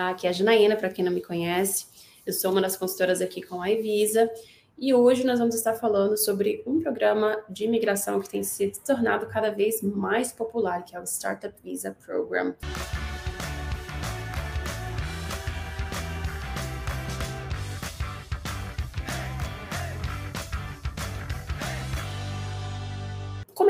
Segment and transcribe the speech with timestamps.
[0.00, 1.86] Aqui é a Janaína, para quem não me conhece.
[2.24, 4.30] Eu sou uma das consultoras aqui com a Evisa.
[4.78, 9.26] E hoje nós vamos estar falando sobre um programa de imigração que tem se tornado
[9.26, 12.54] cada vez mais popular, que é o Startup Visa Program.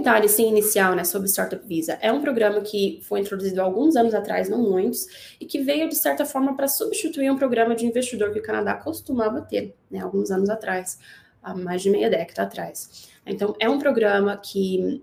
[0.00, 1.98] Comentário assim, inicial né, sobre Startup Visa.
[2.00, 5.06] É um programa que foi introduzido alguns anos atrás, não muitos,
[5.38, 8.74] e que veio, de certa forma, para substituir um programa de investidor que o Canadá
[8.74, 10.98] costumava ter, né, alguns anos atrás,
[11.42, 13.08] há mais de meia década atrás.
[13.26, 15.02] Então, é um programa que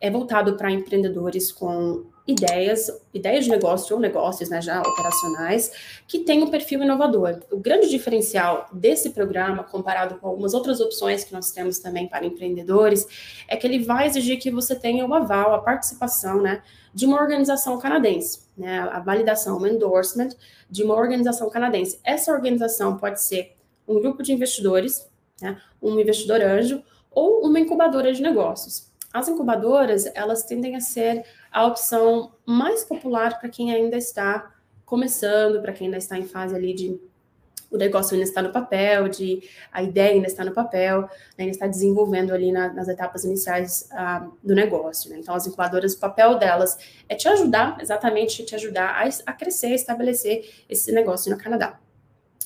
[0.00, 6.20] é voltado para empreendedores com ideias, ideias de negócio ou negócios né, já operacionais, que
[6.20, 7.42] têm um perfil inovador.
[7.50, 12.24] O grande diferencial desse programa, comparado com algumas outras opções que nós temos também para
[12.24, 13.06] empreendedores,
[13.46, 16.62] é que ele vai exigir que você tenha o aval, a participação né,
[16.94, 20.30] de uma organização canadense, né, a validação, o endorsement
[20.70, 22.00] de uma organização canadense.
[22.02, 23.54] Essa organização pode ser
[23.86, 25.06] um grupo de investidores,
[25.42, 28.93] né, um investidor anjo ou uma incubadora de negócios.
[29.14, 34.52] As incubadoras, elas tendem a ser a opção mais popular para quem ainda está
[34.84, 37.00] começando, para quem ainda está em fase ali de
[37.70, 41.52] o negócio ainda está no papel, de a ideia ainda está no papel, né, ainda
[41.52, 45.10] está desenvolvendo ali na, nas etapas iniciais uh, do negócio.
[45.10, 45.18] Né?
[45.20, 46.76] Então, as incubadoras, o papel delas
[47.08, 51.78] é te ajudar, exatamente te ajudar a, a crescer, estabelecer esse negócio no Canadá.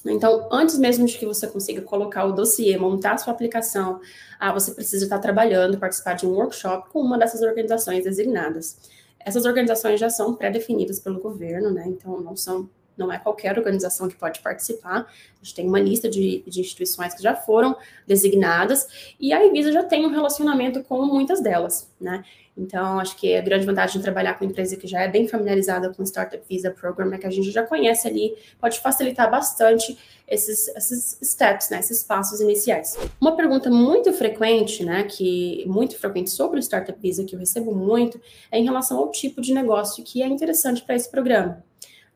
[0.07, 4.01] Então, antes mesmo de que você consiga colocar o dossiê, montar a sua aplicação,
[4.39, 8.79] ah, você precisa estar trabalhando, participar de um workshop com uma dessas organizações designadas.
[9.19, 11.85] Essas organizações já são pré-definidas pelo governo, né?
[11.87, 15.01] Então, não são não é qualquer organização que pode participar.
[15.01, 19.73] A gente tem uma lista de, de, instituições que já foram designadas e a Evisa
[19.73, 22.25] já tem um relacionamento com muitas delas, né?
[22.59, 25.95] Então, acho que a grande vantagem de trabalhar com empresa que já é bem familiarizada
[25.95, 29.97] com o Startup Visa Program é que a gente já conhece ali, pode facilitar bastante
[30.27, 32.99] esses, esses steps, né, esses passos iniciais.
[33.21, 37.73] Uma pergunta muito frequente, né, que muito frequente sobre o Startup Visa, que eu recebo
[37.73, 38.21] muito,
[38.51, 41.63] é em relação ao tipo de negócio que é interessante para esse programa.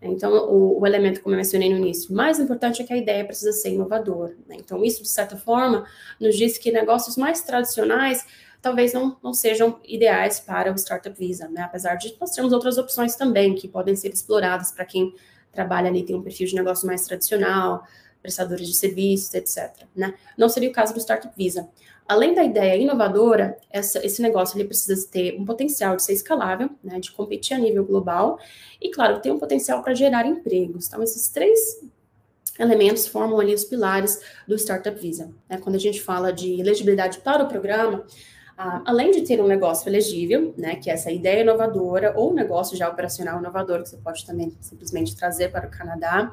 [0.02, 3.24] Então, o, o, elemento, como eu mencionei no início, mais importante é que a ideia
[3.24, 4.34] precisa ser inovadora.
[4.48, 4.56] Né?
[4.58, 5.86] Então, isso, de certa forma,
[6.20, 8.26] nos diz que negócios mais tradicionais
[8.60, 11.62] talvez não, não sejam ideais para o Startup Visa, né?
[11.62, 15.12] Apesar de nós termos outras opções também que podem ser exploradas para quem
[15.52, 17.84] trabalha ali, tem um perfil de negócio mais tradicional,
[18.22, 19.87] prestadores de serviços, etc.
[19.94, 20.15] Né?
[20.38, 21.69] Não seria o caso do Startup Visa.
[22.09, 26.71] Além da ideia inovadora, essa, esse negócio ele precisa ter um potencial de ser escalável,
[26.82, 28.38] né, de competir a nível global,
[28.81, 30.88] e, claro, ter um potencial para gerar empregos.
[30.88, 31.81] Então, esses três
[32.59, 35.31] elementos formam ali os pilares do Startup Visa.
[35.49, 35.59] Né?
[35.59, 38.05] Quando a gente fala de elegibilidade para o programa,
[38.59, 42.34] ah, além de ter um negócio elegível, né, que é essa ideia inovadora, ou um
[42.34, 46.32] negócio já operacional inovador, que você pode também simplesmente trazer para o Canadá,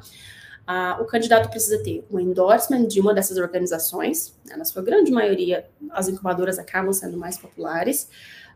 [0.71, 5.11] ah, o candidato precisa ter um endorsement de uma dessas organizações, né, na sua grande
[5.11, 8.07] maioria, as incubadoras acabam sendo mais populares.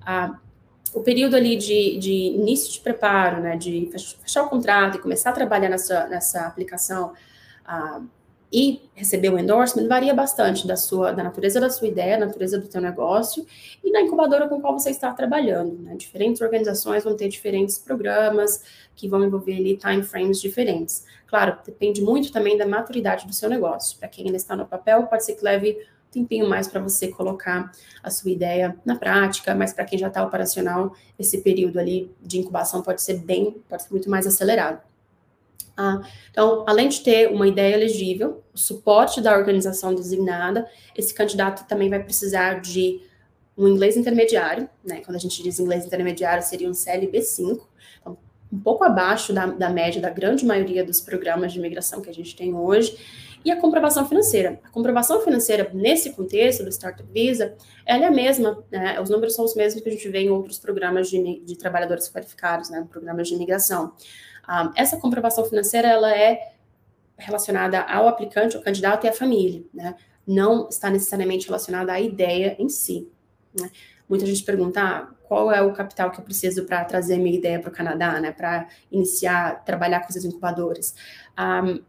[0.06, 0.38] Ah,
[0.94, 3.90] o período ali de, de, início de preparo, né, de
[4.22, 7.14] fechar o contrato e começar a trabalhar nessa, nessa aplicação,
[7.66, 8.00] ah,
[8.54, 12.60] e receber o endorsement varia bastante da sua da natureza da sua ideia, da natureza
[12.60, 13.44] do teu negócio
[13.84, 15.82] e da incubadora com qual você está trabalhando.
[15.82, 15.96] Né?
[15.96, 18.64] Diferentes organizações vão ter diferentes programas
[18.96, 21.04] que vão envolver ali time frames diferentes.
[21.26, 23.98] Claro, depende muito também da maturidade do seu negócio.
[23.98, 27.08] Para quem ainda está no papel, pode ser que leve um tempinho mais para você
[27.08, 27.72] colocar
[28.04, 32.38] a sua ideia na prática, mas para quem já está operacional, esse período ali de
[32.38, 34.93] incubação pode ser bem, pode ser muito mais acelerado.
[35.76, 41.68] Ah, então, além de ter uma ideia elegível, o suporte da organização designada, esse candidato
[41.68, 43.02] também vai precisar de
[43.58, 45.02] um inglês intermediário, né?
[45.04, 47.60] Quando a gente diz inglês intermediário, seria um CLB5,
[48.02, 48.18] então,
[48.52, 52.14] um pouco abaixo da, da média da grande maioria dos programas de imigração que a
[52.14, 52.98] gente tem hoje,
[53.46, 54.60] e a comprovação financeira.
[54.64, 57.56] A comprovação financeira, nesse contexto do Startup Visa,
[57.86, 59.00] ela é a mesma, né?
[59.02, 62.10] os números são os mesmos que a gente vê em outros programas de, de trabalhadores
[62.10, 62.86] qualificados, né?
[62.90, 63.92] programas de imigração.
[64.48, 66.54] Um, essa comprovação financeira ela é
[67.18, 69.96] relacionada ao aplicante, ao candidato e à família, né?
[70.26, 73.10] Não está necessariamente relacionada à ideia em si.
[73.58, 73.70] Né?
[74.08, 77.60] Muita gente pergunta ah, qual é o capital que eu preciso para trazer minha ideia
[77.60, 78.32] para o Canadá, né?
[78.32, 80.96] Para iniciar, trabalhar com esses incubadores.
[81.38, 81.82] Um,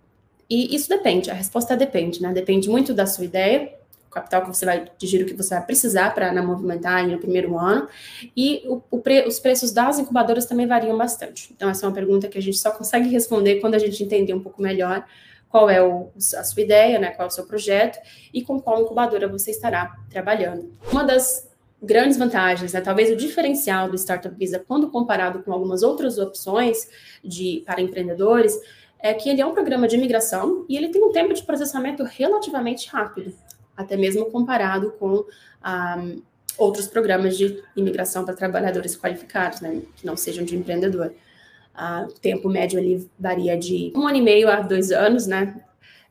[0.49, 2.33] e isso depende, a resposta depende, né?
[2.33, 3.73] Depende muito da sua ideia,
[4.15, 7.89] capital que você vai, de giro que você vai precisar para movimentar no primeiro ano,
[8.37, 11.53] e o, o pre, os preços das incubadoras também variam bastante.
[11.55, 14.33] Então, essa é uma pergunta que a gente só consegue responder quando a gente entender
[14.33, 15.05] um pouco melhor
[15.49, 17.99] qual é o, a sua ideia, né, qual é o seu projeto
[18.33, 20.73] e com qual incubadora você estará trabalhando.
[20.91, 21.49] Uma das
[21.81, 26.89] grandes vantagens, né, talvez o diferencial do Startup Visa quando comparado com algumas outras opções
[27.23, 28.59] de para empreendedores,
[28.99, 32.03] é que ele é um programa de imigração e ele tem um tempo de processamento
[32.03, 33.35] relativamente rápido,
[33.77, 35.25] até mesmo comparado com
[35.63, 36.03] ah,
[36.57, 41.13] outros programas de imigração para trabalhadores qualificados, né, que não sejam de empreendedor.
[41.75, 45.61] Ah, o tempo médio ali varia de um ano e meio a dois anos, né?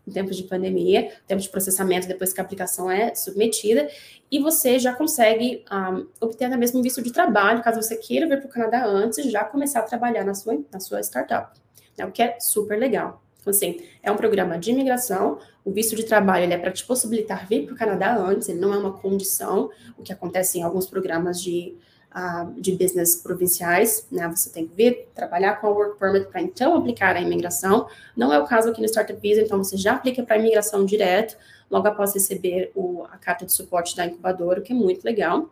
[0.06, 3.88] Em tempos de pandemia, tempo de processamento depois que a aplicação é submetida,
[4.30, 7.96] e você já consegue um, ah, obter até mesmo um visto de trabalho, caso você
[7.96, 11.58] queira vir para o Canadá antes já começar a trabalhar na sua, na sua startup,
[11.98, 12.06] né?
[12.06, 13.23] o que é super legal.
[13.44, 16.86] Então, assim, é um programa de imigração, o visto de trabalho ele é para te
[16.86, 20.64] possibilitar vir para o Canadá antes, ele não é uma condição, o que acontece em
[20.64, 21.76] alguns programas de
[22.14, 24.28] uh, de business provinciais, né?
[24.30, 27.88] Você tem que vir trabalhar com a work permit para então aplicar a imigração.
[28.16, 30.86] Não é o caso aqui no Startup Visa, então você já aplica para a imigração
[30.86, 31.38] direto,
[31.70, 35.50] logo após receber o, a carta de suporte da incubadora, o que é muito legal.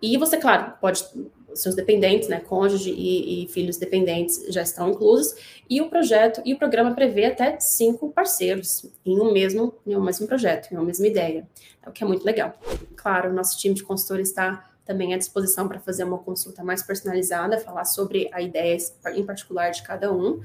[0.00, 1.04] E você, claro, pode
[1.54, 5.34] seus dependentes, né, cônjuge e, e, filhos dependentes já estão inclusos,
[5.68, 10.00] e o projeto e o programa prevê até cinco parceiros em um mesmo, em um
[10.00, 11.48] mesmo projeto, em uma mesma ideia,
[11.86, 12.54] o que é muito legal.
[12.96, 17.58] Claro, nosso time de consultor está também à disposição para fazer uma consulta mais personalizada,
[17.58, 18.76] falar sobre a ideia
[19.14, 20.40] em particular de cada um.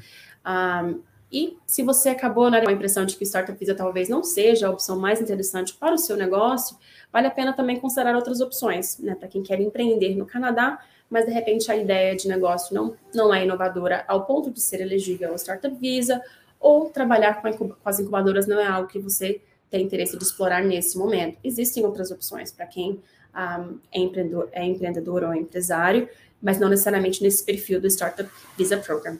[0.45, 4.23] um e se você acabou né, com a impressão de que Startup Visa talvez não
[4.23, 6.77] seja a opção mais interessante para o seu negócio,
[7.11, 11.25] vale a pena também considerar outras opções, né, para quem quer empreender no Canadá, mas
[11.25, 15.31] de repente a ideia de negócio não, não é inovadora ao ponto de ser elegível
[15.31, 16.21] ao Startup Visa,
[16.59, 19.41] ou trabalhar com, com as incubadoras não é algo que você
[19.71, 21.39] tem interesse de explorar nesse momento.
[21.43, 23.01] Existem outras opções para quem
[23.35, 26.07] um, é, empreendedor, é empreendedor ou é empresário,
[26.39, 29.17] mas não necessariamente nesse perfil do Startup Visa Program.